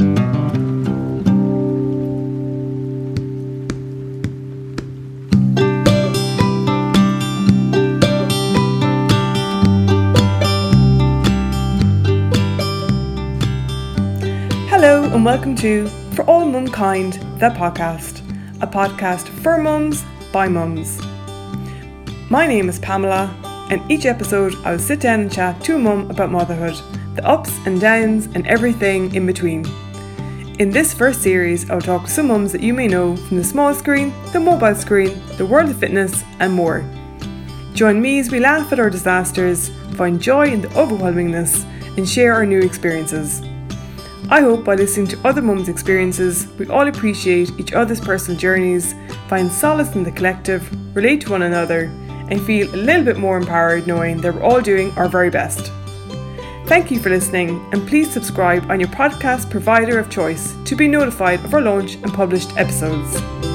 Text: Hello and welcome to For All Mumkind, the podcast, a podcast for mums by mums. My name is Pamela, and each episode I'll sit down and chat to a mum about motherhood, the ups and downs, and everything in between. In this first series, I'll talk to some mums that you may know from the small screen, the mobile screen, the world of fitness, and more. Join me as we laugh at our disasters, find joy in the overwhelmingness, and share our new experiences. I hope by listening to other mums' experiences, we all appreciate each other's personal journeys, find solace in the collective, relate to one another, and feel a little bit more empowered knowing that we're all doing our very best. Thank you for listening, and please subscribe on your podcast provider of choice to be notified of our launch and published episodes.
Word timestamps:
Hello 0.00 0.06
and 15.04 15.22
welcome 15.22 15.54
to 15.56 15.86
For 16.14 16.24
All 16.24 16.46
Mumkind, 16.46 17.20
the 17.38 17.50
podcast, 17.50 18.22
a 18.62 18.66
podcast 18.66 19.28
for 19.42 19.58
mums 19.58 20.02
by 20.32 20.48
mums. 20.48 20.98
My 22.30 22.46
name 22.46 22.70
is 22.70 22.78
Pamela, 22.78 23.36
and 23.68 23.82
each 23.92 24.06
episode 24.06 24.54
I'll 24.64 24.78
sit 24.78 25.00
down 25.00 25.20
and 25.20 25.30
chat 25.30 25.62
to 25.64 25.76
a 25.76 25.78
mum 25.78 26.10
about 26.10 26.30
motherhood, 26.30 26.80
the 27.16 27.26
ups 27.28 27.54
and 27.66 27.78
downs, 27.78 28.28
and 28.34 28.46
everything 28.46 29.14
in 29.14 29.26
between. 29.26 29.66
In 30.60 30.68
this 30.68 30.92
first 30.92 31.22
series, 31.22 31.70
I'll 31.70 31.80
talk 31.80 32.04
to 32.04 32.10
some 32.10 32.26
mums 32.28 32.52
that 32.52 32.60
you 32.60 32.74
may 32.74 32.86
know 32.86 33.16
from 33.16 33.38
the 33.38 33.44
small 33.44 33.72
screen, 33.72 34.12
the 34.30 34.40
mobile 34.40 34.74
screen, 34.74 35.18
the 35.38 35.46
world 35.46 35.70
of 35.70 35.78
fitness, 35.78 36.22
and 36.38 36.52
more. 36.52 36.84
Join 37.72 37.98
me 37.98 38.18
as 38.18 38.30
we 38.30 38.40
laugh 38.40 38.70
at 38.70 38.78
our 38.78 38.90
disasters, 38.90 39.70
find 39.94 40.20
joy 40.20 40.48
in 40.48 40.60
the 40.60 40.68
overwhelmingness, 40.68 41.64
and 41.96 42.06
share 42.06 42.34
our 42.34 42.44
new 42.44 42.60
experiences. 42.60 43.40
I 44.28 44.42
hope 44.42 44.62
by 44.66 44.74
listening 44.74 45.06
to 45.06 45.26
other 45.26 45.40
mums' 45.40 45.70
experiences, 45.70 46.46
we 46.58 46.66
all 46.66 46.88
appreciate 46.88 47.58
each 47.58 47.72
other's 47.72 47.98
personal 47.98 48.38
journeys, 48.38 48.94
find 49.30 49.50
solace 49.50 49.94
in 49.94 50.04
the 50.04 50.12
collective, 50.12 50.70
relate 50.94 51.22
to 51.22 51.30
one 51.30 51.40
another, 51.40 51.84
and 52.28 52.44
feel 52.44 52.68
a 52.74 52.76
little 52.76 53.02
bit 53.02 53.16
more 53.16 53.38
empowered 53.38 53.86
knowing 53.86 54.20
that 54.20 54.34
we're 54.34 54.42
all 54.42 54.60
doing 54.60 54.92
our 54.98 55.08
very 55.08 55.30
best. 55.30 55.72
Thank 56.70 56.92
you 56.92 57.00
for 57.00 57.10
listening, 57.10 57.68
and 57.72 57.84
please 57.88 58.12
subscribe 58.12 58.70
on 58.70 58.78
your 58.78 58.90
podcast 58.90 59.50
provider 59.50 59.98
of 59.98 60.08
choice 60.08 60.54
to 60.64 60.76
be 60.76 60.86
notified 60.86 61.44
of 61.44 61.52
our 61.52 61.60
launch 61.60 61.94
and 61.96 62.14
published 62.14 62.56
episodes. 62.56 63.49